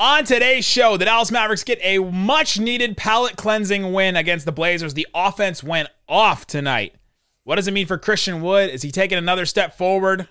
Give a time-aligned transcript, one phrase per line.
[0.00, 4.50] On today's show, the Dallas Mavericks get a much needed palate cleansing win against the
[4.52, 4.94] Blazers.
[4.94, 6.94] The offense went off tonight.
[7.44, 8.70] What does it mean for Christian Wood?
[8.70, 10.26] Is he taking another step forward?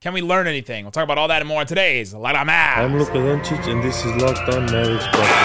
[0.00, 0.86] Can we learn anything?
[0.86, 2.78] We'll talk about all that and more on today's Locked On Mavs.
[2.78, 5.04] I'm Luka Doncic, and this is Locked On Mavericks.
[5.04, 5.38] NBA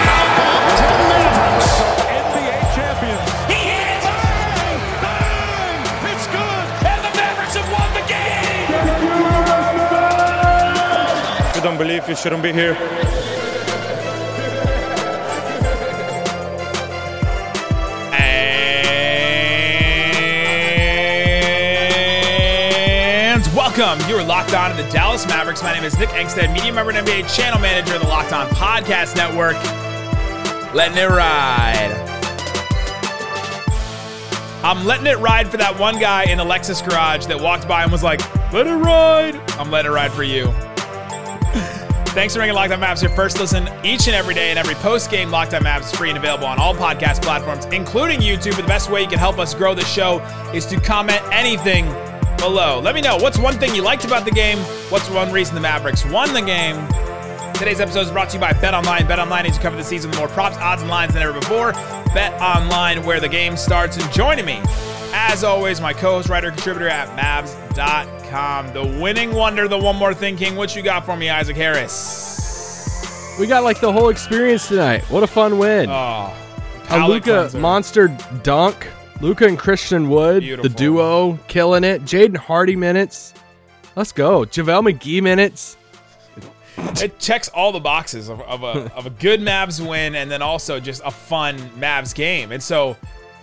[2.74, 3.28] champions.
[3.44, 4.06] He hits!
[4.08, 4.80] Bang!
[5.04, 5.84] Bang!
[6.14, 6.66] It's good!
[6.88, 8.72] And the Mavericks have won the game!
[11.50, 12.74] If you don't believe, you shouldn't be here.
[23.76, 24.08] Welcome.
[24.08, 25.62] You are locked on to the Dallas Mavericks.
[25.62, 28.48] My name is Nick Angstadt, media member and NBA channel manager of the Locked On
[28.48, 29.56] Podcast Network.
[30.74, 31.92] Letting it ride.
[34.64, 37.82] I'm letting it ride for that one guy in the Lexus garage that walked by
[37.82, 39.34] and was like, let it ride.
[39.58, 40.46] I'm letting it ride for you.
[42.14, 44.74] Thanks for making Locked On Mavs your first listen each and every day, and every
[44.76, 48.56] post game Locked On Mavs is free and available on all podcast platforms, including YouTube.
[48.56, 50.20] The best way you can help us grow the show
[50.54, 51.84] is to comment anything
[52.38, 52.80] below.
[52.80, 54.58] Let me know what's one thing you liked about the game.
[54.90, 56.76] What's one reason the Mavericks won the game?
[57.54, 59.06] Today's episode is brought to you by Bet Online.
[59.06, 61.72] Bet Online is cover the season with more props, odds, and lines than ever before.
[62.12, 63.96] Bet Online, where the game starts.
[63.96, 64.60] And joining me,
[65.12, 70.36] as always, my co-host, writer, contributor at Mavs.com, the winning wonder, the one more thing
[70.36, 70.54] king.
[70.54, 73.36] What you got for me, Isaac Harris?
[73.40, 75.02] We got like the whole experience tonight.
[75.04, 75.88] What a fun win.
[75.90, 76.34] Oh,
[76.90, 78.08] a Luka monster
[78.42, 78.86] dunk.
[79.20, 80.68] Luka and Christian Wood, Beautiful.
[80.68, 82.02] the duo, killing it.
[82.02, 83.32] Jaden Hardy minutes.
[83.94, 84.40] Let's go.
[84.40, 85.76] JaVale McGee minutes.
[87.02, 90.42] it checks all the boxes of, of a of a good Mavs win and then
[90.42, 92.52] also just a fun Mavs game.
[92.52, 92.94] And so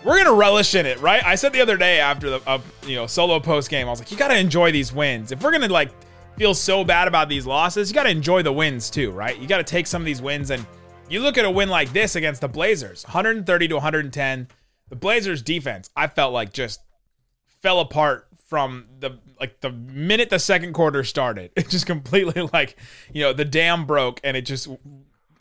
[0.03, 1.25] we're gonna relish in it, right?
[1.25, 3.99] I said the other day after the uh, you know solo post game, I was
[3.99, 5.31] like, you gotta enjoy these wins.
[5.31, 5.89] If we're gonna like
[6.37, 9.35] feel so bad about these losses, you gotta enjoy the wins too, right?
[9.39, 10.63] You gotta take some of these wins and
[11.09, 14.47] you look at a win like this against the Blazers, 130 to 110.
[14.89, 16.81] The Blazers defense, I felt like just
[17.61, 21.51] fell apart from the like the minute the second quarter started.
[21.57, 22.77] It just completely like
[23.11, 24.67] you know the dam broke and it just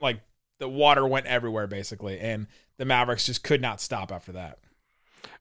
[0.00, 0.21] like
[0.59, 2.47] the water went everywhere basically, and
[2.78, 4.59] the Mavericks just could not stop after that.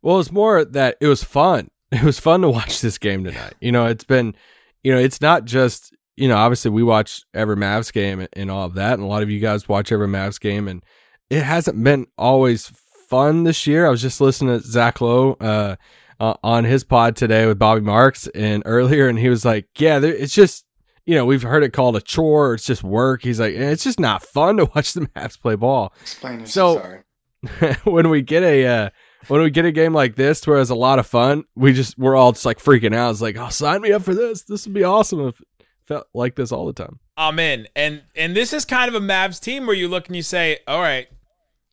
[0.02, 1.70] Well, it's more that it was fun.
[1.94, 3.54] It was fun to watch this game tonight.
[3.60, 4.34] You know, it's been,
[4.82, 8.66] you know, it's not just, you know, obviously we watch every Mavs game and all
[8.66, 10.86] of that, and a lot of you guys watch every Mavs game, and
[11.30, 12.72] it hasn't been always
[13.12, 13.86] fun this year.
[13.86, 15.76] I was just listening to Zach Lowe uh,
[16.20, 20.00] uh, on his pod today with Bobby Marks and earlier, and he was like, "Yeah,
[20.00, 20.66] there, it's just."
[21.04, 22.54] You know, we've heard it called a chore.
[22.54, 23.24] It's just work.
[23.24, 25.94] He's like, it's just not fun to watch the Mavs play ball.
[26.00, 27.76] Explain So- sorry.
[27.86, 28.90] when we get a uh,
[29.28, 31.98] when we get a game like this where it's a lot of fun, we just
[31.98, 33.10] we're all just like freaking out.
[33.10, 34.44] It's like, oh, sign me up for this.
[34.44, 35.48] This would be awesome if it
[35.86, 37.00] felt like this all the time.
[37.18, 40.16] I'm in, and and this is kind of a Mavs team where you look and
[40.16, 41.08] you say, all right.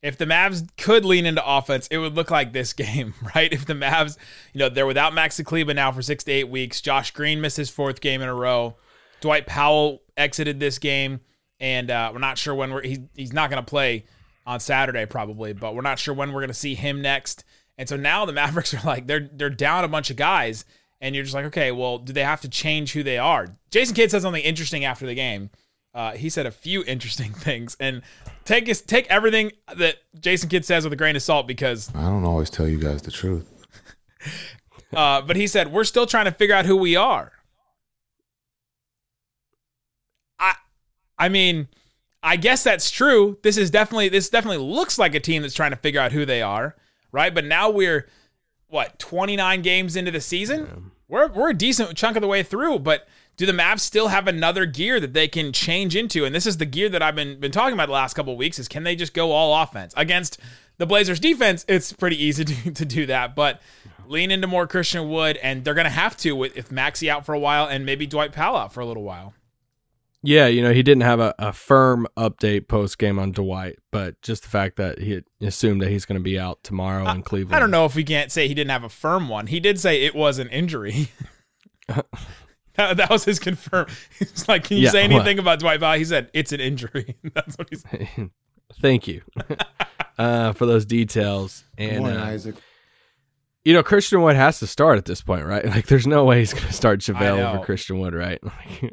[0.03, 3.53] If the Mavs could lean into offense, it would look like this game, right?
[3.53, 4.16] If the Mavs,
[4.53, 6.81] you know, they're without Maxi Kleber now for six to eight weeks.
[6.81, 8.76] Josh Green missed his fourth game in a row.
[9.20, 11.20] Dwight Powell exited this game,
[11.58, 14.04] and uh, we're not sure when we're he's he's not going to play
[14.47, 17.44] on Saturday probably, but we're not sure when we're going to see him next.
[17.76, 20.64] And so now the Mavericks are like they're they're down a bunch of guys,
[21.00, 23.56] and you're just like, okay, well, do they have to change who they are?
[23.70, 25.50] Jason Kidd said something interesting after the game.
[25.94, 28.03] Uh, he said a few interesting things, and
[28.44, 32.03] take us take everything that Jason Kidd says with a grain of salt because I
[32.03, 33.66] don't always tell you guys the truth.
[34.94, 37.32] uh, but he said we're still trying to figure out who we are.
[40.38, 40.54] I,
[41.19, 41.69] I mean,
[42.22, 43.38] I guess that's true.
[43.43, 46.25] This is definitely this definitely looks like a team that's trying to figure out who
[46.25, 46.76] they are,
[47.12, 47.34] right?
[47.34, 48.09] But now we're
[48.69, 50.91] what 29 games into the season.
[51.09, 54.26] We're we're a decent chunk of the way through, but do the Mavs still have
[54.26, 56.25] another gear that they can change into?
[56.25, 58.38] And this is the gear that I've been been talking about the last couple of
[58.38, 58.59] weeks.
[58.59, 60.38] Is can they just go all offense against
[60.76, 61.65] the Blazers defense?
[61.69, 63.62] It's pretty easy to, to do that, but
[64.09, 67.32] lean into more Christian Wood, and they're gonna have to with if Maxi out for
[67.32, 69.34] a while and maybe Dwight Powell out for a little while.
[70.20, 74.20] Yeah, you know, he didn't have a, a firm update post game on Dwight, but
[74.20, 77.55] just the fact that he assumed that he's going to be out tomorrow in Cleveland.
[77.55, 79.46] I don't know if we can't say he didn't have a firm one.
[79.46, 81.12] He did say it was an injury.
[82.78, 83.86] that, that was his confirm.
[84.19, 85.12] He's like, can you Yeah, say what?
[85.12, 85.98] anything about Dwight Powell?
[85.98, 87.16] He said it's an injury.
[87.34, 88.30] That's what he said.
[88.80, 89.22] Thank you
[90.19, 91.64] uh, for those details.
[91.78, 92.56] Good And morning, uh, Isaac.
[93.64, 95.64] you know, Christian Wood has to start at this point, right?
[95.66, 98.38] Like, there's no way he's going to start I JaVale over Christian Wood, right?
[98.42, 98.92] Like,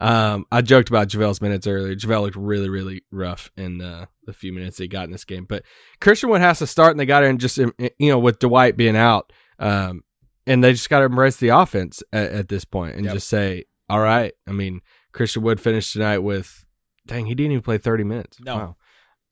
[0.00, 1.96] um, I joked about JaVale's minutes earlier.
[1.96, 5.44] JaVale looked really, really rough in the, the few minutes he got in this game.
[5.44, 5.64] But
[6.00, 8.96] Christian Wood has to start, and they got in just, you know, with Dwight being
[8.96, 9.32] out.
[9.58, 10.04] Um,
[10.48, 13.14] and they just got to embrace the offense at, at this point and Yep.
[13.14, 14.32] just say, all right.
[14.46, 14.80] I mean,
[15.12, 16.64] Christian Wood finished tonight with
[17.06, 18.38] dang, he didn't even play 30 minutes.
[18.40, 18.56] No.
[18.56, 18.76] Wow.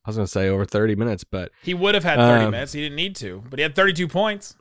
[0.04, 2.50] I was going to say over 30 minutes, but He would have had 30 Um,
[2.52, 2.72] minutes.
[2.72, 4.54] He didn't need to, but he had 32 points.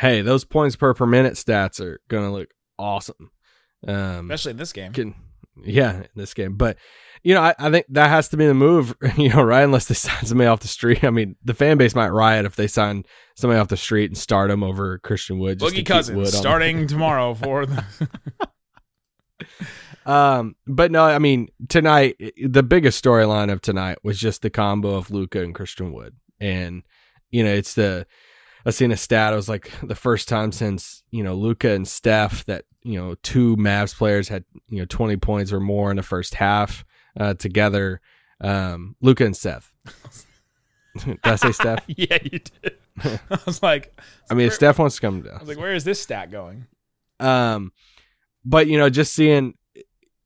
[0.00, 2.48] hey, those points per per minute stats are going to look
[2.78, 3.30] awesome.
[3.88, 4.92] Um, especially in this game.
[4.92, 5.14] can,
[5.64, 6.56] yeah, in this game.
[6.56, 6.76] But,
[7.26, 9.64] you know, I, I think that has to be the move, you know, right?
[9.64, 11.02] Unless they sign somebody off the street.
[11.02, 14.16] I mean, the fan base might riot if they sign somebody off the street and
[14.16, 15.58] start him over Christian Wood.
[15.58, 17.84] just Boogie Cousins Wood on the- starting tomorrow for the.
[20.06, 24.94] Um, but no, I mean tonight the biggest storyline of tonight was just the combo
[24.94, 26.84] of Luka and Christian Wood, and
[27.32, 28.06] you know it's the
[28.64, 29.32] I seen a stat.
[29.32, 33.16] It was like the first time since you know Luka and Steph that you know
[33.24, 36.84] two Mavs players had you know twenty points or more in the first half
[37.18, 38.00] uh, together.
[38.40, 39.72] Um, Luka and Seth.
[41.04, 41.84] Did I say Steph?
[41.88, 42.76] yeah, you did.
[43.04, 43.98] I was like,
[44.30, 45.34] I mean, if Steph wants to come down.
[45.34, 46.66] I was like, where is this stat going?
[47.20, 47.72] Um,
[48.46, 49.54] but you know, just seeing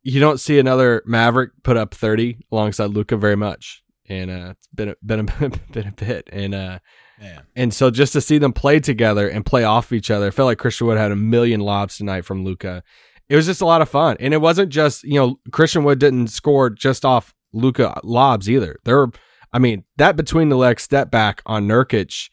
[0.04, 4.68] you don't see another Maverick put up thirty alongside Luka very much, and uh, it's
[4.68, 5.24] been a, been a
[5.72, 6.78] been a bit, and uh,
[7.20, 10.30] Man, and so just to see them play together and play off each other, I
[10.30, 12.82] felt like Christian Wood had a million lobs tonight from Luka.
[13.30, 16.00] It was just a lot of fun, and it wasn't just you know Christian Wood
[16.00, 18.76] didn't score just off Luka lobs either.
[18.84, 19.12] There, were,
[19.52, 22.28] I mean, that between the leg step back on Nurkic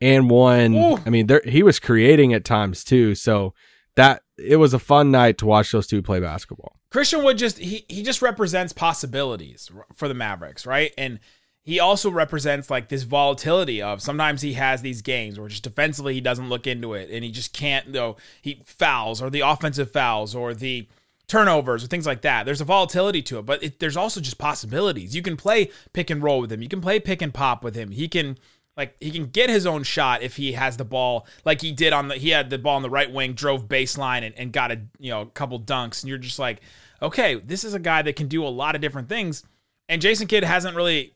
[0.00, 0.74] and one.
[0.74, 0.98] Ooh.
[1.06, 3.14] I mean, there he was creating at times too.
[3.14, 3.54] So
[3.96, 6.76] that it was a fun night to watch those two play basketball.
[6.90, 10.92] Christian Wood just he he just represents possibilities for the Mavericks, right?
[10.98, 11.18] And
[11.64, 16.14] he also represents like this volatility of sometimes he has these games where just defensively
[16.14, 19.40] he doesn't look into it and he just can't you know he fouls or the
[19.40, 20.86] offensive fouls or the
[21.28, 22.44] turnovers or things like that.
[22.44, 25.14] There's a volatility to it, but it, there's also just possibilities.
[25.14, 26.60] You can play pick and roll with him.
[26.60, 27.90] You can play pick and pop with him.
[27.90, 28.36] He can
[28.76, 31.92] like he can get his own shot if he has the ball like he did
[31.92, 34.72] on the he had the ball on the right wing drove baseline and, and got
[34.72, 36.60] a you know a couple dunks and you're just like
[37.02, 39.42] okay this is a guy that can do a lot of different things
[39.90, 41.12] and jason kidd hasn't really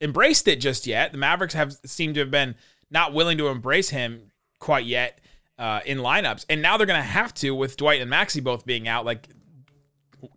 [0.00, 2.54] embraced it just yet the mavericks have seemed to have been
[2.90, 5.20] not willing to embrace him quite yet
[5.58, 8.88] uh, in lineups and now they're gonna have to with dwight and maxi both being
[8.88, 9.28] out like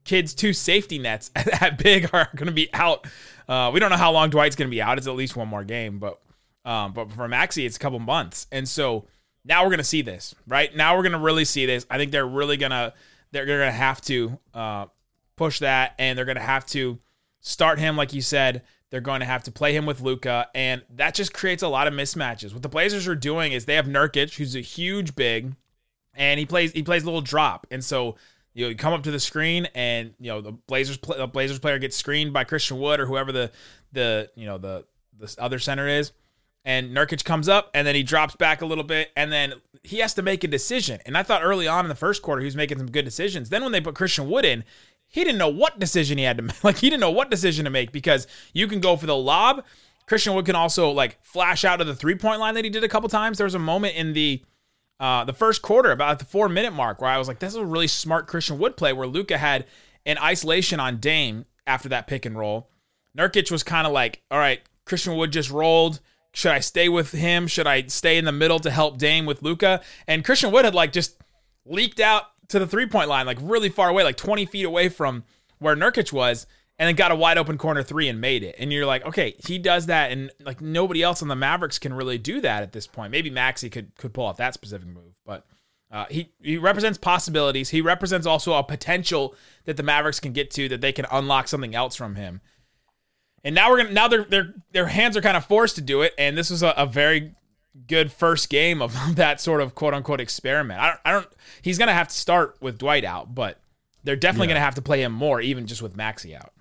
[0.04, 3.08] kids two safety nets at big are going to be out.
[3.48, 4.98] Uh, we don't know how long Dwight's going to be out.
[4.98, 6.20] It's at least one more game, but
[6.66, 9.08] um, but for Maxi, it's a couple months, and so
[9.46, 10.36] now we're going to see this.
[10.48, 11.86] Right now, we're going to really see this.
[11.90, 12.94] I think they're really gonna
[13.32, 14.86] they're going to have to uh,
[15.36, 17.00] push that, and they're going to have to
[17.40, 18.64] start him like you said.
[18.90, 21.88] They're going to have to play him with Luka, and that just creates a lot
[21.88, 22.54] of mismatches.
[22.54, 25.56] What the Blazers are doing is they have Nurkic, who's a huge big,
[26.14, 28.16] and he plays he plays a little drop, and so
[28.54, 31.60] you know you come up to the screen, and you know the Blazers the Blazers
[31.60, 33.52] player gets screened by Christian Wood or whoever the
[33.92, 34.86] the you know the
[35.20, 36.14] the other center is,
[36.64, 39.54] and Nurkic comes up, and then he drops back a little bit, and then
[39.84, 41.00] he has to make a decision.
[41.06, 43.50] And I thought early on in the first quarter he was making some good decisions.
[43.50, 44.64] Then when they put Christian Wood in,
[45.08, 46.64] he didn't know what decision he had to make.
[46.64, 49.64] Like he didn't know what decision to make because you can go for the lob.
[50.06, 52.84] Christian Wood can also like flash out of the three point line that he did
[52.84, 53.38] a couple times.
[53.38, 54.44] There was a moment in the
[55.00, 57.60] uh, the first quarter, about the four minute mark, where I was like, this is
[57.60, 59.66] a really smart Christian Wood play where Luka had
[60.06, 62.70] an isolation on Dame after that pick and roll.
[63.16, 66.00] Nurkic was kind of like, all right, Christian Wood just rolled.
[66.34, 67.48] Should I stay with him?
[67.48, 69.82] Should I stay in the middle to help Dame with Luka?
[70.08, 71.22] And Christian Wood had like just
[71.66, 74.90] leaked out to the three point line, like really far away, like 20 feet away
[74.90, 75.24] from
[75.60, 76.48] where Nurkic was,
[76.80, 78.56] and then got a wide open corner three and made it.
[78.60, 81.94] And you're like, okay, he does that, and like nobody else on the Mavericks can
[81.94, 83.12] really do that at this point.
[83.12, 85.46] Maybe Maxi could could pull off that specific move, but
[85.92, 87.70] uh, he he represents possibilities.
[87.70, 89.36] He represents also a potential
[89.66, 92.42] that the Mavericks can get to that they can unlock something else from him.
[93.44, 96.02] And now we're gonna now their their their hands are kind of forced to do
[96.02, 97.34] it, and this was a, a very
[97.88, 100.80] good first game of that sort of quote unquote experiment.
[100.80, 101.28] I don't, I don't
[101.62, 103.60] he's gonna have to start with Dwight out, but
[104.04, 106.54] they're definitely gonna have to play him more, even just with Maxi out.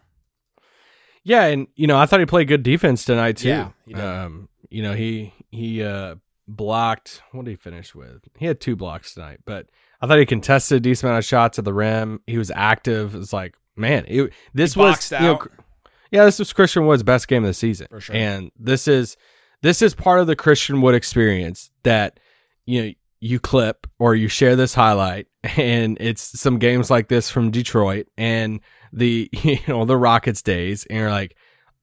[1.22, 3.72] Yeah, and you know, I thought he played good defense tonight too.
[3.86, 6.16] Yeah, um, you know, he he uh
[6.48, 8.22] blocked what did he finish with?
[8.38, 9.66] He had two blocks tonight, but
[10.00, 12.20] I thought he contested a decent amount of shots at the rim.
[12.26, 13.14] He was active.
[13.14, 15.40] It's like, man, it, this was you know,
[16.10, 17.88] yeah, this was Christian Wood's best game of the season.
[17.90, 18.14] For sure.
[18.14, 19.16] And this is
[19.66, 22.20] this is part of the Christian Wood experience that
[22.66, 27.30] you know you clip or you share this highlight and it's some games like this
[27.30, 28.60] from Detroit and
[28.92, 31.36] the you know the Rockets days and you're like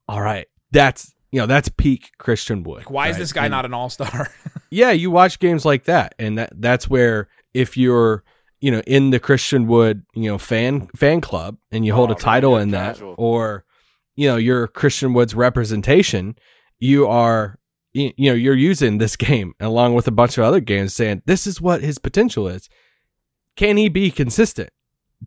[0.08, 3.52] all right that's you know that's peak Christian Wood Like, why is this guy And-
[3.52, 4.30] not an all star?
[4.70, 8.24] yeah, you watch games like that, and that that's where if you're
[8.62, 12.14] you know in the Christian Wood you know fan fan club and you hold Oh,
[12.14, 13.66] a title really in that, or
[14.16, 16.36] you know you're Christian Wood's representation,
[16.80, 17.58] you are
[17.94, 21.22] you, you know you're using this game along with a bunch of other games, saying
[21.26, 22.70] this is what his potential is.
[23.56, 24.70] Can he be consistent?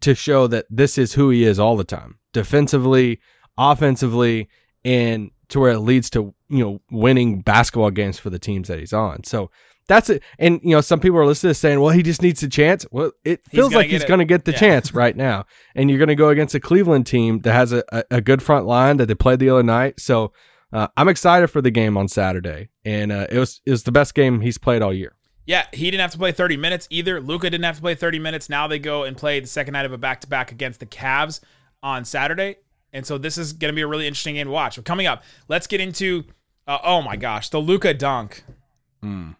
[0.02, 3.18] to show that this is who he is all the time, defensively,
[3.56, 4.48] offensively,
[4.84, 8.78] and to where it leads to you know winning basketball games for the teams that
[8.78, 9.24] he's on.
[9.24, 9.50] So
[9.88, 10.22] that's it.
[10.38, 12.84] And you know, some people are listening to saying, "Well, he just needs a chance."
[12.90, 14.58] Well, it He's feels like he's going to get the Yeah.
[14.58, 17.82] chance right now, and you're going to go against a Cleveland team that has a,
[17.90, 20.00] a, a good front line that they played the other night.
[20.00, 20.32] So
[20.72, 23.92] uh, I'm excited for the game on Saturday, and uh, it was it was the
[23.92, 25.14] best game he's played all year.
[25.46, 27.20] Yeah, he didn't have to play 30 minutes either.
[27.20, 28.48] Luka didn't have to play 30 minutes.
[28.48, 30.86] Now they go and play the second night of a back to back against the
[30.86, 31.38] Cavs
[31.84, 32.56] on Saturday.
[32.92, 34.74] And so this is going to be a really interesting game to watch.
[34.74, 36.24] But coming up, let's get into
[36.66, 38.44] uh, oh my gosh, the Luka dunk.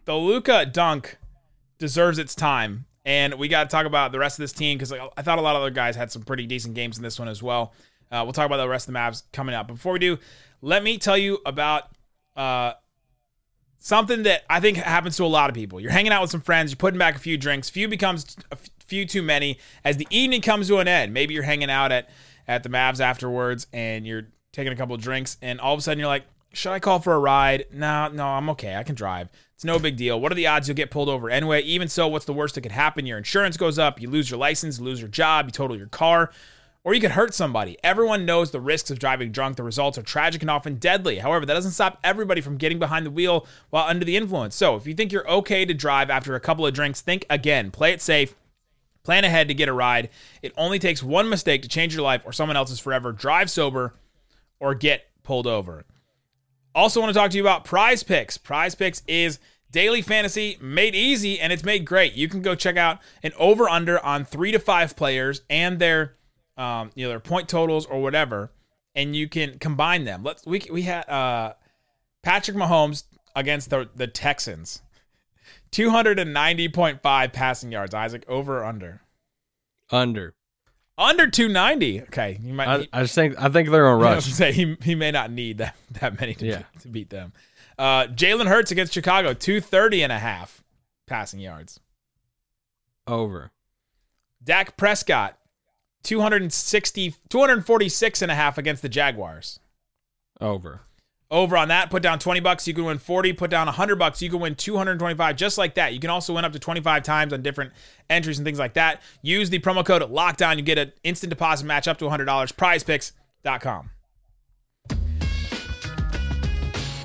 [0.05, 1.17] The Luka dunk
[1.77, 2.85] deserves its time.
[3.03, 5.41] And we got to talk about the rest of this team because I thought a
[5.41, 7.73] lot of other guys had some pretty decent games in this one as well.
[8.11, 9.67] Uh, we'll talk about the rest of the Mavs coming up.
[9.67, 10.17] Before we do,
[10.61, 11.83] let me tell you about
[12.35, 12.73] uh,
[13.77, 15.79] something that I think happens to a lot of people.
[15.79, 18.57] You're hanging out with some friends, you're putting back a few drinks, few becomes a
[18.85, 19.59] few too many.
[19.83, 22.09] As the evening comes to an end, maybe you're hanging out at
[22.47, 25.81] at the Mavs afterwards and you're taking a couple of drinks, and all of a
[25.81, 27.65] sudden you're like, should I call for a ride?
[27.71, 28.75] No, no, I'm okay.
[28.75, 29.29] I can drive.
[29.53, 30.19] It's no big deal.
[30.19, 31.61] What are the odds you'll get pulled over anyway?
[31.61, 33.05] Even so, what's the worst that could happen?
[33.05, 36.31] Your insurance goes up, you lose your license, lose your job, you total your car
[36.87, 37.77] or you could hurt somebody.
[37.83, 39.57] Everyone knows the risks of driving drunk.
[39.57, 41.17] The results are tragic and often deadly.
[41.17, 44.55] However, that doesn't stop everybody from getting behind the wheel while under the influence.
[44.55, 47.71] So, if you think you're okay to drive after a couple of drinks, think again.
[47.71, 48.35] Play it safe.
[49.03, 50.07] Plan ahead to get a ride.
[50.41, 53.11] It only takes one mistake to change your life or someone else's forever.
[53.11, 53.93] Drive sober
[54.57, 55.83] or get pulled over.
[56.73, 58.37] Also, want to talk to you about Prize Picks.
[58.37, 59.39] Prize Picks is
[59.71, 62.13] daily fantasy made easy and it's made great.
[62.13, 66.13] You can go check out an over under on three to five players and their
[66.57, 68.51] um, you know their point totals or whatever,
[68.95, 70.23] and you can combine them.
[70.23, 71.53] Let's we we had uh,
[72.23, 73.03] Patrick Mahomes
[73.35, 74.81] against the the Texans,
[75.71, 77.93] two hundred and ninety point five passing yards.
[77.93, 79.01] Isaac over or under
[79.91, 80.33] Under.
[80.97, 82.01] under two ninety.
[82.01, 82.67] Okay, you might.
[82.67, 84.25] I, I just think I think they're was rush.
[84.25, 86.63] gonna say he, he may not need that that many to, Yeah.
[86.81, 87.33] to beat them.
[87.77, 90.63] Uh, Jalen Hurts against Chicago, 230 and a half
[91.05, 91.79] passing yards.
[93.05, 93.51] Over.
[94.43, 95.36] Dak Prescott,
[96.03, 99.59] 260, 246 and a half against the Jaguars.
[100.39, 100.81] Over.
[101.29, 104.21] Over on that, put down 20 bucks, you can win 40, put down 100 bucks,
[104.21, 105.93] you can win 225 just like that.
[105.93, 107.73] You can also win up to 25 times on different
[108.09, 109.01] entries and things like that.
[109.21, 113.89] Use the promo code LOCKDOWN, you get an instant deposit match up to $100, prizepicks.com.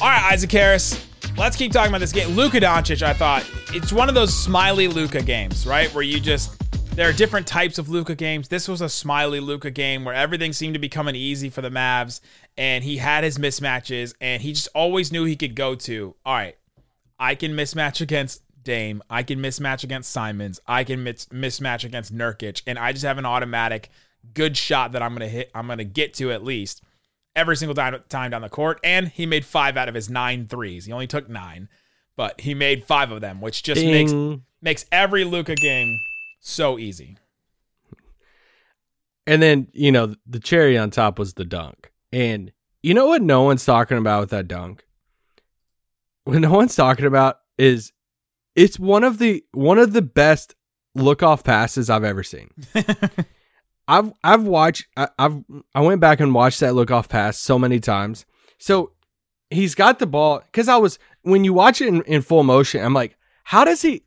[0.01, 1.05] All right, Isaac Harris.
[1.37, 2.29] Let's keep talking about this game.
[2.37, 5.93] Luka Doncic, I thought it's one of those smiley Luka games, right?
[5.95, 6.62] Where you just
[6.95, 8.49] there are different types of Luka games.
[8.49, 11.71] This was a smiley Luka game where everything seemed to be coming easy for the
[11.71, 12.21] Mavs,
[12.57, 16.15] and he had his mismatches, and he just always knew he could go to.
[16.25, 16.57] All right,
[17.19, 19.03] I can mismatch against Dame.
[19.09, 20.61] I can mismatch against Simons.
[20.67, 23.89] I can mis- mismatch against Nurkic, and I just have an automatic
[24.35, 25.51] good shot that I'm gonna hit.
[25.55, 26.83] I'm gonna get to at least
[27.35, 28.79] every single time, down the court.
[28.85, 30.85] And he made five out of his nine threes.
[30.85, 31.71] He only took nine,
[32.17, 34.13] but he made five of them, which just makes
[34.61, 35.99] makes every Luka game
[36.43, 37.17] so easy.
[39.27, 41.93] And then, you know, the cherry on top was the dunk.
[42.13, 44.85] And you know what no one's talking about with that dunk?
[46.25, 47.93] What no one's talking about is
[48.55, 50.55] it's one of the one of the best
[50.95, 52.51] look off passes I've ever seen.
[53.89, 55.43] I've I've watched I, I've
[55.75, 58.27] I went back and watched that look off pass so many times.
[58.59, 58.93] So
[59.51, 62.85] he's got the ball because I was when you watch it in, in full motion,
[62.85, 64.03] I'm like, how does he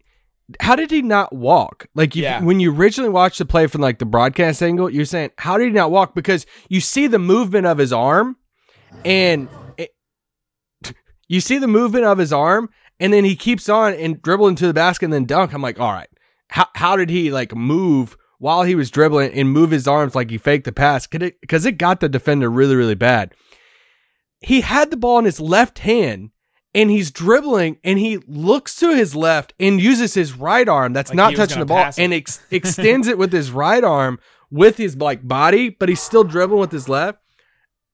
[0.60, 1.88] how did he not walk?
[1.96, 2.42] Like if, Yeah.
[2.44, 5.66] when you originally watched the play from like the broadcast angle, you're saying, how did
[5.66, 6.14] he not walk?
[6.14, 8.38] Because you see the movement of his arm
[9.04, 9.48] and
[9.78, 9.96] it,
[11.28, 14.68] you see the movement of his arm and then he keeps on and dribble into
[14.68, 15.52] the basket and then dunk.
[15.54, 16.10] I'm like, all right,
[16.50, 20.30] how, how did he like move while he was dribbling and move his arms like
[20.30, 21.08] he faked the pass?
[21.08, 23.34] Because it got the defender really, really bad.
[24.42, 26.30] He had the ball in his left hand
[26.75, 31.10] and he's dribbling and he looks to his left and uses his right arm that's
[31.10, 34.20] Like not touching the ball and ex- extends it with his right arm
[34.51, 37.20] with his like body, but he's still dribbling with his left.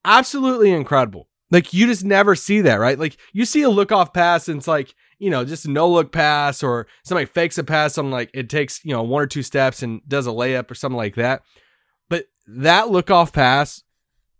[0.03, 1.27] Absolutely incredible.
[1.51, 2.97] Like you just never see that, right?
[2.97, 5.87] Like you see a look off pass and it's like, you know, just a no
[5.87, 9.27] look pass or somebody fakes a pass on like it takes, you know, one or
[9.27, 11.43] two steps and does a layup or something like that.
[12.09, 13.83] But that look off pass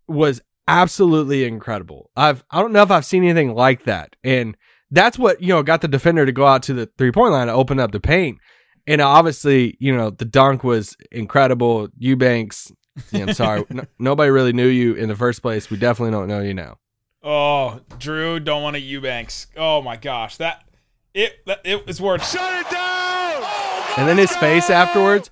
[0.08, 2.10] was absolutely incredible.
[2.16, 4.16] I've I don't know if I've seen anything like that.
[4.24, 4.56] And
[4.90, 7.48] that's what, you know, got the defender to go out to the three point line
[7.48, 8.40] to open up the paint.
[8.88, 11.90] And obviously, you know, the dunk was incredible.
[11.98, 12.72] Eubanks,
[13.12, 13.64] yeah, I'm sorry.
[13.70, 15.70] no, nobody really knew you in the first place.
[15.70, 16.78] We definitely don't know you now.
[17.24, 19.48] Oh, Drew, don't want to Eubanks.
[19.56, 20.64] Oh my gosh, that
[21.14, 22.28] it it was worth.
[22.28, 23.44] Shut it down!
[23.98, 25.30] And then his face oh afterwards.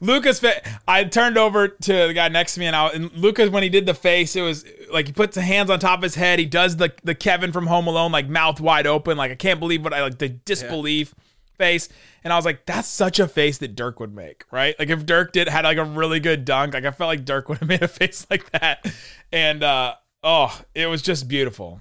[0.00, 0.44] Lucas,
[0.86, 3.68] I turned over to the guy next to me, and, I, and Lucas, when he
[3.68, 6.38] did the face, it was like he puts the hands on top of his head.
[6.38, 9.58] He does the the Kevin from Home Alone, like mouth wide open, like I can't
[9.60, 11.14] believe what I like the disbelief
[11.56, 11.88] face.
[12.22, 14.78] And I was like, that's such a face that Dirk would make, right?
[14.78, 17.48] Like if Dirk did had like a really good dunk, like I felt like Dirk
[17.48, 18.86] would have made a face like that.
[19.32, 21.80] And uh oh, it was just beautiful.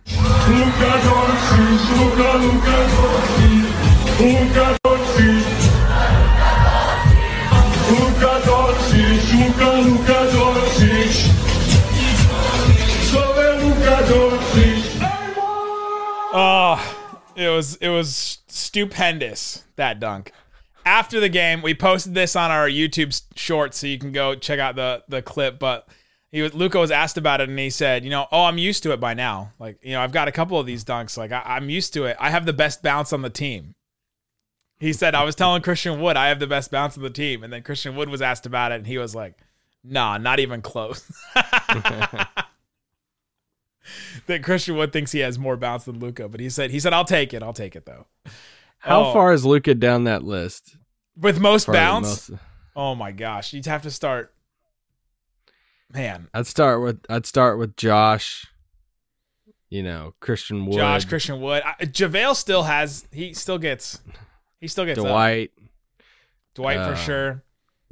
[16.38, 20.34] Oh, it was it was stupendous that dunk.
[20.86, 24.36] After the game, we posted this on our YouTube s- shorts, so you can go
[24.36, 25.60] check out the the clip.
[25.60, 25.88] But
[26.32, 28.84] he was Luka was asked about it, and he said, "You know, oh, I'm used
[28.84, 29.54] to it by now.
[29.60, 31.18] Like, you know, I've got a couple of these dunks.
[31.18, 32.18] Like, I, I'm used to it.
[32.20, 33.76] I have the best bounce on the team."
[34.78, 37.46] He said, "I was telling Christian Wood I have the best bounce on the team,"
[37.46, 39.36] and then Christian Wood was asked about it, and he was like,
[39.86, 41.10] "Nah, not even close."
[44.28, 46.94] that Christian Wood thinks he has more bounce than Luka, but he said he said
[46.94, 47.42] I'll take it.
[47.44, 48.06] I'll take it though.
[48.80, 49.14] How Oh.
[49.14, 50.78] far is Luka down that list?
[51.18, 52.30] With most bounce?
[52.30, 52.42] most-
[52.76, 54.34] Oh my gosh, you'd have to start.
[55.94, 58.48] Man, I'd start with I'd start with Josh.
[59.70, 63.08] You know, Christian Wood, Josh Christian Wood, I, JaVale still has.
[63.12, 64.00] He still gets.
[64.60, 65.06] He still gets up.
[65.06, 65.52] Dwight,
[66.54, 67.44] Dwight uh, for sure.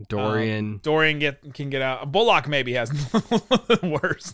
[0.10, 0.66] Dorian.
[0.66, 2.12] Um, Dorian get can get out.
[2.12, 2.92] Bullock maybe has
[3.84, 4.34] worse.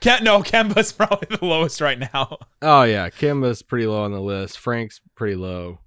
[0.00, 2.38] Ken, no, Kemba's probably the lowest right now.
[2.62, 4.58] oh yeah, Kemba's pretty low on the list.
[4.58, 5.78] Frank's pretty low.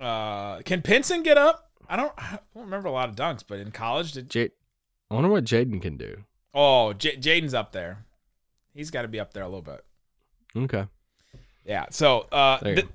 [0.00, 1.70] Uh, can Pinson get up?
[1.88, 2.12] I don't.
[2.18, 4.50] I don't remember a lot of dunks, but in college, did J-
[5.10, 6.24] I wonder what Jaden can do.
[6.54, 8.04] oh J- Jaden's up there.
[8.74, 9.84] He's got to be up there a little bit.
[10.56, 10.86] Okay.
[11.64, 11.86] Yeah.
[11.90, 12.88] So uh, There you th-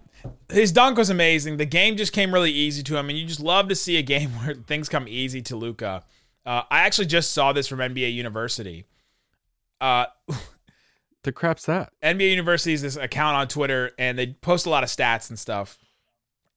[0.50, 1.58] his dunk was amazing.
[1.58, 4.02] The game just came really easy to him, and you just love to see a
[4.02, 6.04] game where things come easy to Luka.
[6.46, 8.86] Uh, I actually just saw this from NBA University.
[9.82, 10.06] Uh,
[11.24, 11.92] The crap's that?
[12.02, 15.38] NBA University is this account on Twitter, and they post a lot of stats and
[15.38, 15.78] stuff.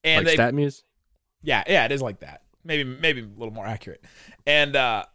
[0.04, 0.82] And like they, StatMuse?
[1.42, 2.42] yeah, yeah, it is like that.
[2.64, 4.04] Maybe maybe a little more accurate.
[4.46, 5.06] And uh,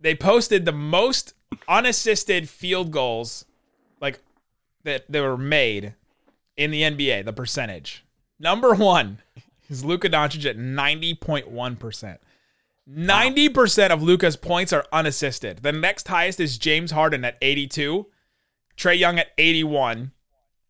[0.00, 1.34] they posted the most
[1.68, 3.44] unassisted field goals,
[4.00, 4.20] like
[4.84, 5.94] that they were made
[6.56, 7.24] in the NBA.
[7.26, 8.04] The percentage
[8.40, 9.18] number one
[9.68, 12.20] is Luka Doncic at ninety point one percent.
[12.86, 15.58] Ninety percent of Luka's points are unassisted.
[15.62, 18.06] The next highest is James Harden at eighty-two,
[18.76, 20.10] Trae Young at eighty-one,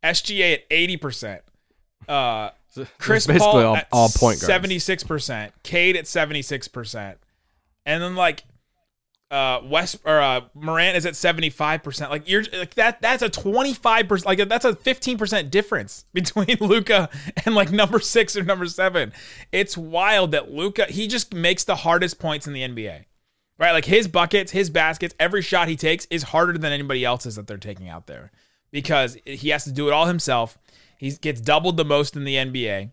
[0.04, 1.42] SGA at eighty percent.
[2.06, 2.50] Uh,
[2.98, 4.46] Chris Paul all- at all point guards.
[4.46, 7.18] seventy six percent, Cade at seventy six percent,
[7.86, 8.44] and then like
[9.32, 12.10] uh West or uh Morant is at seventy five percent.
[12.10, 13.00] Like you're like that.
[13.00, 14.26] That's a twenty five percent.
[14.26, 17.08] Like that's a fifteen percent difference between Luka
[17.44, 19.12] and like number six or number seven.
[19.50, 23.06] It's wild that Luka he just makes the hardest points in the NBA.
[23.58, 27.36] Right, like his buckets, his baskets, every shot he takes is harder than anybody else's
[27.36, 28.32] that they're taking out there
[28.72, 30.58] because he has to do it all himself.
[30.98, 32.90] He gets doubled the most in the NBA,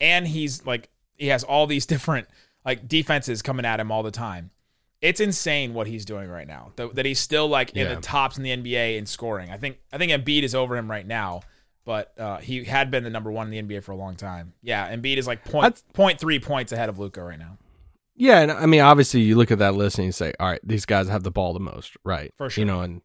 [0.00, 2.28] and he's like he has all these different
[2.64, 4.50] like defenses coming at him all the time.
[5.02, 6.72] It's insane what he's doing right now.
[6.76, 7.94] That, that he's still like in Yeah.
[7.94, 9.50] the tops in the NBA in scoring.
[9.50, 11.40] I think I think Embiid is over him right now,
[11.86, 14.52] but uh, he had been the number one in the NBA for a long time.
[14.62, 17.56] Yeah, Embiid is like point point three points ahead of Luka right now.
[18.14, 20.60] Yeah, and I mean, obviously, you look at that list and you say, "All right,
[20.62, 22.60] these guys have the ball the most, right?" For sure.
[22.60, 23.00] You know, and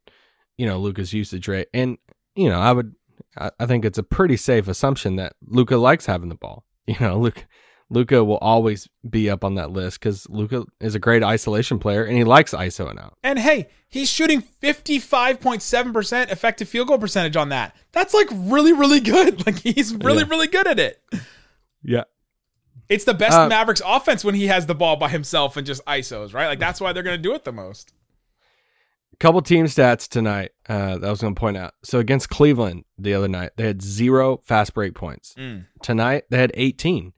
[0.58, 1.98] you know Luka's usage rate, and
[2.36, 2.94] you know, I would,
[3.38, 6.66] I, I think it's a pretty safe assumption that Luka likes having the ball.
[6.88, 7.42] You know, Luka,
[7.90, 12.04] Luka will always be up on that list because Luka is a great isolation player
[12.04, 13.14] and he likes isoing out.
[13.24, 17.76] And hey, he's shooting 55.7% effective field goal percentage on that.
[17.92, 19.36] That's like really, really good.
[19.46, 20.30] Like he's really, Yeah.
[20.30, 21.02] really good at it.
[21.84, 22.06] Yeah,
[22.90, 25.86] It's the best Uh, Mavericks offense when he has the ball by himself and just
[25.86, 26.48] ISOs, right?
[26.48, 27.94] Like that's why they're going to do it the most.
[29.20, 31.74] couple team stats tonight uh, that I was going to point out.
[31.84, 35.36] So against Cleveland the other night, they had zero fast break points.
[35.38, 35.68] Mm.
[35.84, 37.14] Tonight they had 18.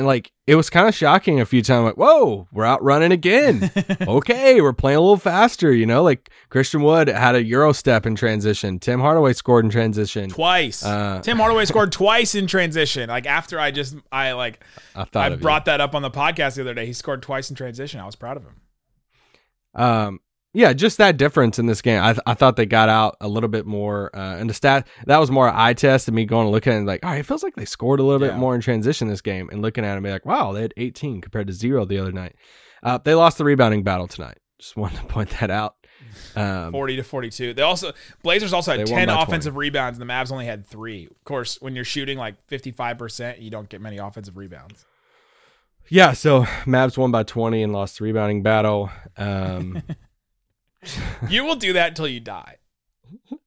[0.00, 1.84] And like it was kind of shocking a few times.
[1.84, 3.70] Like, whoa, we're out running again.
[4.00, 5.74] okay, we're playing a little faster.
[5.74, 8.78] You know, like Christian Wood had a euro step in transition.
[8.78, 10.30] Tim Hardaway scored in transition.
[10.30, 10.82] Twice.
[10.82, 13.10] Uh, Tim Hardaway scored twice in transition.
[13.10, 14.64] Like after I just I like
[14.96, 15.42] I thought I of you.
[15.42, 16.86] brought that up on the podcast the other day.
[16.86, 18.00] He scored twice in transition.
[18.00, 18.56] I was proud of him.
[19.74, 20.20] Um,
[20.52, 22.02] yeah, just that difference in this game.
[22.02, 24.10] I, th- I thought they got out a little bit more.
[24.14, 26.74] Uh, and the stat that was more eye test and me going to look at
[26.74, 28.32] it and like, all right, it feels like they scored a little Yeah.
[28.32, 29.48] bit more in transition this game.
[29.52, 31.98] And looking at it, and be like, wow, they had 18 compared to zero the
[31.98, 32.34] other night.
[32.82, 34.38] Uh, they lost the rebounding battle tonight.
[34.58, 35.76] Just wanted to point that out.
[36.34, 37.54] Um, 40 to 42.
[37.54, 37.92] They also
[38.24, 39.22] Blazers also had 10 by 20.
[39.22, 41.06] offensive rebounds and the Mavs only had 3.
[41.06, 44.84] Of course, when you're shooting like 55%, you don't get many offensive rebounds.
[45.88, 48.90] Yeah, so Mavs won by 20 and lost the rebounding battle.
[49.16, 49.82] Um,
[51.28, 52.56] You will do that until you die.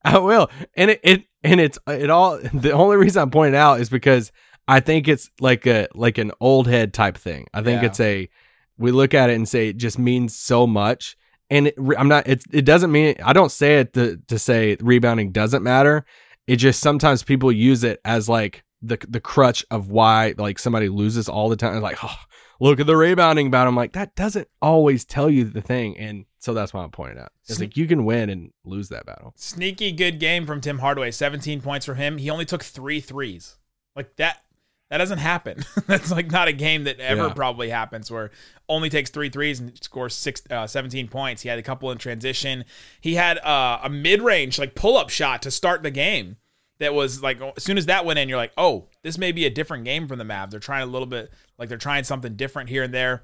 [0.04, 2.38] I will, and it, it and it's it all.
[2.54, 4.32] The only reason I'm pointing out is because
[4.68, 7.48] I think it's like a like an old head type thing.
[7.54, 7.88] I think Yeah.
[7.88, 8.30] it's a
[8.78, 11.16] we look at it and say it just means so much,
[11.50, 12.28] and it, I'm not.
[12.28, 16.06] It it doesn't mean I don't say it to to say rebounding doesn't matter.
[16.46, 20.90] It just sometimes people use it as like the the crutch of why like somebody
[20.90, 21.82] loses all the time.
[21.82, 22.16] Like, oh,
[22.60, 23.70] look at the rebounding battle.
[23.70, 27.20] I'm like that doesn't always tell you the thing, and so that's why I'm pointing
[27.20, 27.32] out.
[27.48, 29.34] It's like you can win and lose that battle.
[29.38, 31.12] Sneaky good game from Tim Hardaway.
[31.12, 32.18] 17 points from him.
[32.18, 33.58] He only took three threes.
[33.96, 34.42] Like that.
[34.90, 35.64] That doesn't happen.
[35.88, 37.34] That's like not a game that ever Yeah.
[37.34, 38.30] probably happens where
[38.70, 41.42] only takes three threes and scores six, uh, 17 points.
[41.42, 42.64] He had a couple in transition.
[43.02, 46.36] He had uh, a mid range like pull up shot to start the game.
[46.84, 49.46] That was like as soon as that went in, you're like, oh, this may be
[49.46, 50.52] a different game from the Mavs.
[50.52, 53.24] They're trying a little bit like they're trying something different here and there.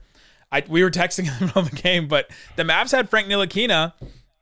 [0.51, 3.27] I we were texting in the middle of the game, but the Mavs had Frank
[3.27, 3.93] Ntilikina.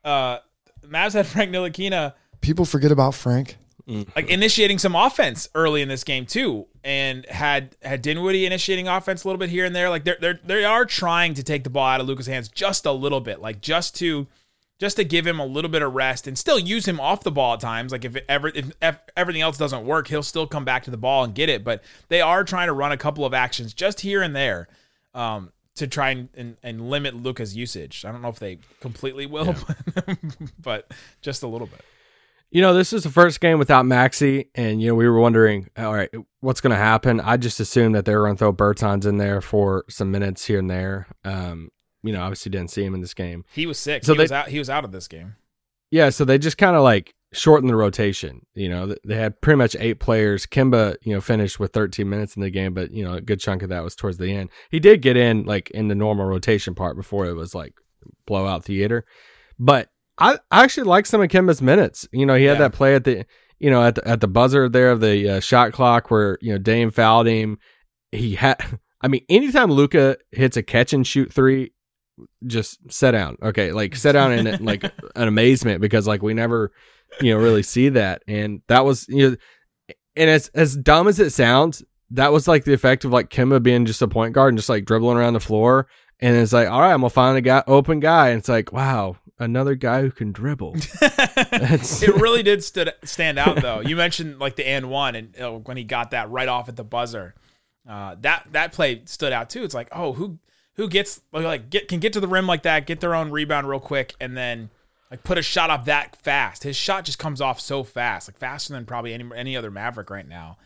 [0.03, 0.38] Uh,
[0.86, 3.58] Mavs had Frank Ntilikina People forget about Frank.
[3.88, 9.23] like initiating some offense early in this game too, and had had Dinwiddie initiating offense
[9.23, 9.89] a little bit here and there.
[9.89, 12.86] Like they're they're they are trying to take the ball out of Luka's hands just
[12.86, 14.27] a little bit, like just to
[14.80, 17.32] just to give him a little bit of rest and still use him off the
[17.32, 17.92] ball at times.
[17.92, 20.98] Like if ever if, if everything else doesn't work, he'll still come back to the
[20.98, 21.63] ball and get it.
[21.63, 24.68] But they are trying to run a couple of actions just here and there.
[25.13, 28.04] Um, to try and, and, and limit Luka's usage.
[28.04, 29.56] I don't know if they completely will,
[29.96, 30.18] but,
[30.60, 31.82] but just a little bit.
[32.50, 35.70] You know, this is the first game without Maxi, and you know we were wondering,
[35.78, 36.10] all right,
[36.40, 37.20] what's going to happen?
[37.20, 40.46] I just assumed that they were going to throw Bertans in there for some minutes
[40.46, 41.08] here and there.
[41.26, 41.70] Um,
[42.08, 43.46] you know, obviously didn't see him in this game.
[43.54, 44.04] He was sick.
[44.06, 44.48] So he they- was out.
[44.48, 45.36] He was out of this game.
[45.91, 48.46] Yeah, so they just kind of like shortened the rotation.
[48.56, 50.46] You know, they had pretty much eight players.
[50.46, 53.39] Kemba, you know, finished with 13 minutes in the game, but you know, a good
[53.39, 54.50] chunk of that was towards the end.
[54.70, 57.74] He did get in like in the normal rotation part before it was like
[58.26, 59.06] blowout theater.
[59.60, 62.08] But I, I actually like some of Kemba's minutes.
[62.12, 62.60] You know, he had Yeah.
[62.67, 63.26] that play at the
[63.60, 66.52] you know at the, at the buzzer there of the uh, shot clock where you
[66.52, 67.60] know Dame fouled him.
[68.12, 68.62] He had.
[69.02, 71.72] I mean, anytime Luka hits a catch and shoot three,
[72.45, 73.38] just sit down.
[73.41, 74.84] Okay, like sit down in like
[75.15, 76.71] an amazement because like we never,
[77.21, 78.23] you know, really see that.
[78.27, 79.36] And that was you know,
[80.15, 83.62] and as as dumb as it sounds, that was like the effect of like Kemba
[83.62, 85.88] being just a point guard and just like dribbling around the floor.
[86.19, 88.71] And it's like, all right, I'm gonna find a guy, open guy, and it's like,
[88.73, 90.75] wow, another guy who can dribble.
[91.39, 93.82] It really did stood, stand out though.
[93.82, 96.75] You mentioned like the and one, and uh, when he got that right off at
[96.75, 97.36] the buzzer,
[97.88, 99.63] uh, that that play stood out too.
[99.63, 100.39] It's like, oh, who
[100.78, 103.68] who gets like get can get to the rim like that, get their own rebound
[103.68, 104.70] real quick, and then
[105.12, 106.63] like put a shot up that fast.
[106.63, 110.10] His shot just comes off so fast, like faster than probably any any other Maverick
[110.10, 110.58] right now.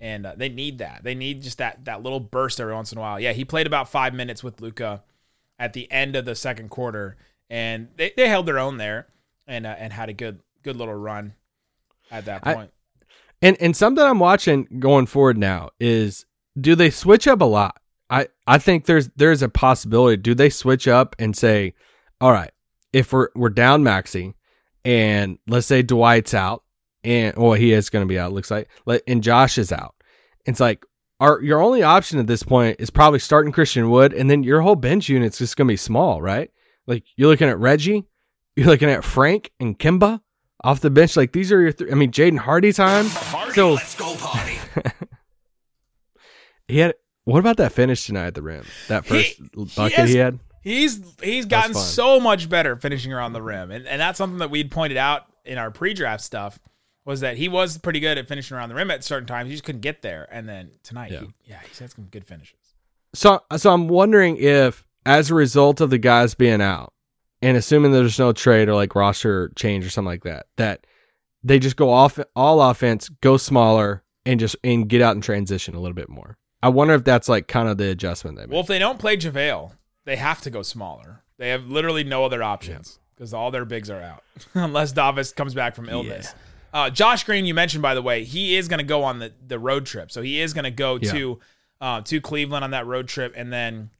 [0.00, 1.02] And uh, they need that.
[1.02, 3.20] They need just that that little burst every once in a while.
[3.20, 5.02] Yeah, he played about five minutes with Luka
[5.58, 7.16] at the end of the second quarter,
[7.50, 9.08] and they, they held their own there
[9.46, 11.34] and uh, and had a good good little run
[12.10, 12.70] at that I- point.
[13.42, 16.26] And and something I'm watching going forward now is
[16.60, 17.80] do they switch up a lot?
[18.10, 20.16] I I think there's there's a possibility.
[20.16, 21.74] Do they switch up and say,
[22.20, 22.50] all right,
[22.92, 24.34] if we're we're down Maxi,
[24.84, 26.62] and let's say Dwight's out,
[27.04, 28.30] and well he is going to be out.
[28.30, 29.94] it Looks like, let- and Josh is out.
[30.46, 30.84] It's like
[31.20, 34.60] our your only option at this point is probably starting Christian Wood, and then your
[34.62, 36.50] whole bench unit's just going to be small, right?
[36.86, 38.04] Like you're looking at Reggie,
[38.56, 40.20] you're looking at Frank and Kemba
[40.64, 41.16] off the bench.
[41.16, 41.72] Like these are your.
[41.72, 43.04] Th- I mean, Jaden Hardy time.
[43.52, 44.56] So Let's go party.
[46.68, 46.94] he had.
[47.28, 48.64] What about that finish tonight at the rim?
[48.88, 50.38] That first He- bucket he has- he had.
[50.62, 54.50] He's he's gotten so much better finishing around the rim, and and that's something that
[54.50, 56.58] we'd pointed out in our pre-draft stuff
[57.04, 59.48] was that he was pretty good at finishing around the rim at certain times.
[59.48, 61.20] He just couldn't get there, and then tonight, Yeah.
[61.20, 62.58] he, yeah, he's had some good finishes.
[63.14, 66.92] So so I'm wondering if, as a result of the guys being out,
[67.40, 70.86] and assuming there's no trade or like roster change or something like that, that
[71.44, 75.74] they just go off all offense, go smaller, and just and get out and transition
[75.74, 76.36] a little bit more.
[76.62, 78.50] I wonder if that's like kind of the adjustment they made.
[78.50, 79.72] Well, if they don't play JaVale,
[80.04, 81.22] they have to go smaller.
[81.38, 84.22] They have literally no other options because all their bigs are out
[84.54, 86.34] unless Davis comes back from illness.
[86.72, 89.32] Uh, Josh Green, you mentioned by the way, he is going to go on the,
[89.46, 91.12] the road trip, so he is going to go Yeah.
[91.12, 91.40] to
[91.80, 93.90] uh, to Cleveland on that road trip, and then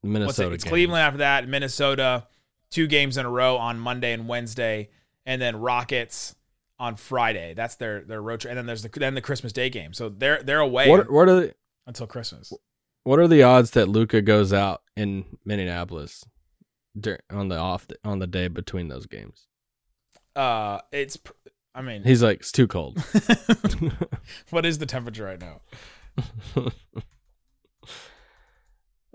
[0.00, 0.50] what's Minnesota.
[0.50, 0.54] it?
[0.54, 0.70] It's game.
[0.70, 2.26] Cleveland after that, Minnesota,
[2.70, 4.88] two games in a row on Monday and Wednesday,
[5.26, 6.34] and then Rockets
[6.78, 7.52] on Friday.
[7.54, 9.92] That's their their road trip, and then there's the then the Christmas Day game.
[9.92, 11.52] So they're they're away What what are
[11.86, 12.52] until Christmas.
[13.04, 16.24] what are the odds that Luka goes out in Minneapolis
[17.30, 19.46] on the off on the day between those games?
[20.34, 21.16] Uh, it's
[21.74, 22.98] I mean, He's like, it's too cold.
[24.50, 25.60] what is the temperature right now?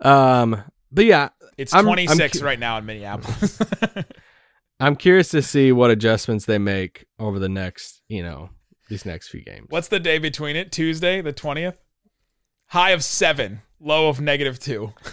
[0.01, 3.59] Um, but yeah, It's I'm- I'm 26 cu- right now in Minneapolis.
[4.79, 8.49] I'm curious to see what adjustments they make over the next, you know,
[8.89, 9.67] these next few games.
[9.69, 10.71] What's the day between it?
[10.71, 11.75] Tuesday, the 20th?
[12.71, 14.93] High of seven, low of negative two.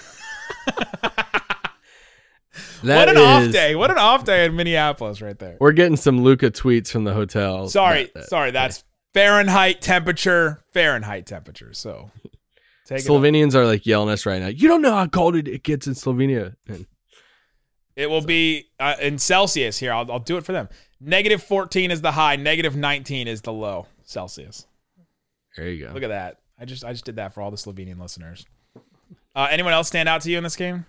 [2.82, 3.74] What an off day.
[3.74, 5.56] What an off day in Minneapolis right there.
[5.60, 7.68] We're getting some Luka tweets from the hotel.
[7.68, 8.50] Sorry, that- that- sorry.
[8.52, 10.62] That's Fahrenheit temperature.
[10.72, 11.72] Fahrenheit temperature.
[11.72, 12.10] So.
[12.88, 14.46] Slovenians are like yelling us right now.
[14.48, 16.54] You don't know how cold it, it gets in Slovenia.
[16.68, 16.86] And
[17.96, 19.92] It will be uh, in Celsius here.
[19.92, 20.68] I'll, I'll do it for them.
[21.00, 22.36] Negative 14 is the high.
[22.36, 24.66] Negative 19 is the low Celsius.
[25.56, 25.92] there you go.
[25.92, 26.38] Look at that.
[26.60, 28.46] I just I just did that for all the Slovenian listeners.
[29.34, 30.86] Uh, anyone else stand out to you in this game?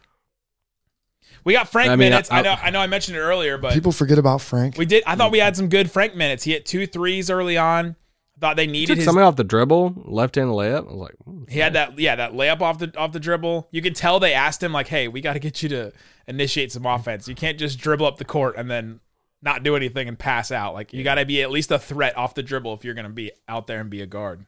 [1.43, 2.31] We got Frank I mean, minutes.
[2.31, 4.77] I, I- know I know I mentioned it earlier, but People forget about Frank.
[4.77, 5.03] we did.
[5.05, 6.43] I thought we had some good Frank minutes.
[6.43, 7.95] He hit two threes early on.
[8.41, 9.05] Thought they He needed took his.
[9.05, 10.87] somebody off the dribble, left hand layup.
[10.87, 13.67] I was like, hmm, He had that, yeah, that layup off the off the dribble.
[13.71, 15.91] You could tell they asked him like, "Hey, we got to get you to
[16.25, 17.27] initiate some offense.
[17.27, 19.01] You can't just dribble up the court and then
[19.41, 20.73] not do anything and pass out.
[20.73, 23.07] Like you got to be at least a threat off the dribble if you're going
[23.07, 24.45] to be out there and be a guard."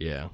[0.00, 0.28] Yeah.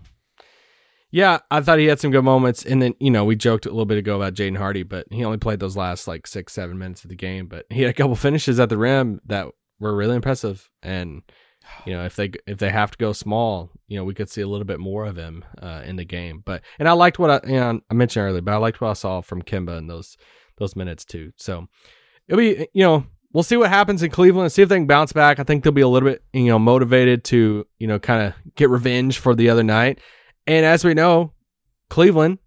[1.10, 2.64] Yeah, I thought he had some good moments.
[2.64, 5.24] And then, you know, we joked a little bit ago about Jaden Hardy, but he
[5.24, 7.46] only played those last like six, seven minutes of the game.
[7.46, 9.46] But he had a couple finishes at the rim that
[9.78, 10.68] were really impressive.
[10.82, 11.22] And,
[11.84, 14.40] you know, if they if they have to go small, you know, we could see
[14.40, 16.42] a little bit more of him uh, in the game.
[16.44, 18.90] But and I liked what I you know, I mentioned earlier, but I liked what
[18.90, 20.16] I saw from Kemba in those
[20.58, 21.32] those minutes too.
[21.36, 21.66] So
[22.28, 25.12] it'll be you know, we'll see what happens in Cleveland, see if they can bounce
[25.12, 25.38] back.
[25.38, 28.32] I think they'll be a little bit, you know, motivated to, you know, kind of
[28.54, 30.00] get revenge for the other night.
[30.46, 31.34] And as we know,
[31.90, 32.38] Cleveland,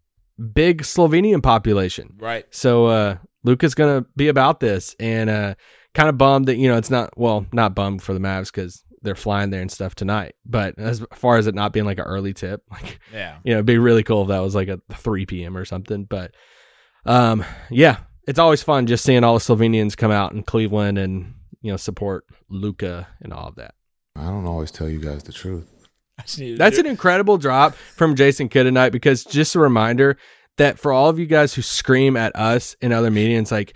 [0.54, 2.16] big Slovenian population.
[2.18, 2.44] Right.
[2.50, 5.54] So uh Luka's gonna be about this and uh
[5.94, 8.84] kind of bummed that, you know, it's not well, not bummed for the Mavs because
[9.04, 10.34] they're flying there and stuff tonight.
[10.44, 13.38] But as far as it not being like an early tip, like Yeah.
[13.44, 16.06] you know, it'd be really cool if that was like a three PM or something.
[16.06, 16.32] But
[17.06, 17.98] um yeah,
[18.30, 21.78] it's always fun just seeing all the Slovenians come out in Cleveland and, you know,
[21.78, 23.74] support Luka and all of that.
[24.16, 25.68] I don't always tell you guys the truth.
[26.20, 29.60] I just needed to That's an incredible drop from Jason Kidd tonight because just a
[29.60, 30.16] reminder
[30.58, 33.76] that for all of you guys who scream at us in other media, it's like,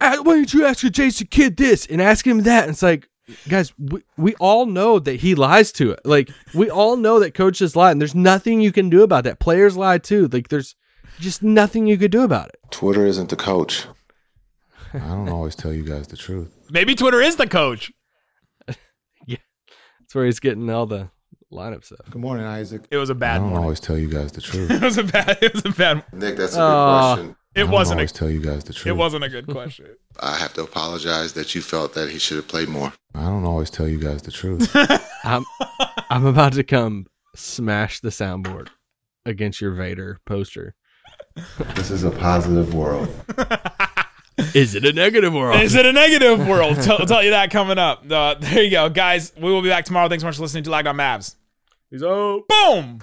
[0.00, 2.64] "Ah, why didn't you ask Jason Kidd this and ask him that?
[2.64, 3.08] And it's like,
[3.48, 6.00] guys, we, we all know that he lies to it.
[6.04, 9.38] Like, we all know that coaches lie, and there's nothing you can do about that.
[9.38, 10.26] Players lie too.
[10.32, 10.74] Like, there's
[11.20, 12.58] just nothing you could do about it.
[12.70, 13.86] Twitter isn't the coach.
[14.94, 16.54] I don't always tell you guys the truth.
[16.70, 17.90] Maybe Twitter is the coach.
[19.26, 19.38] Yeah,
[20.00, 21.10] that's where he's getting all the
[21.52, 22.00] lineup stuff.
[22.10, 22.82] Good morning, Isaac.
[22.90, 23.62] It was a bad I don't morning.
[23.64, 24.70] always tell you guys the truth.
[24.70, 25.38] It was a bad.
[25.40, 26.04] It was a bad.
[26.12, 27.36] Nick, that's a good Uh, question.
[27.54, 28.86] it I don't wasn't a- tell you guys the truth.
[28.86, 29.86] It wasn't a good question.
[30.20, 32.92] I have to apologize that you felt that he should have played more.
[33.14, 34.70] I don't always tell you guys the truth.
[35.24, 35.44] I'm,
[36.10, 38.68] I'm about to come smash the soundboard
[39.24, 40.74] against your Vader poster.
[41.74, 43.08] This is a positive world.
[44.54, 45.60] Is it a negative world?
[45.60, 46.80] Is it a negative world?
[46.82, 48.10] Tell, I'll tell you that coming up.
[48.10, 49.32] Uh, there you go, guys.
[49.36, 50.08] We will be back tomorrow.
[50.08, 51.36] Thanks so much for listening to Locked On Mavs.
[51.90, 52.42] He's out.
[52.48, 53.02] Boom.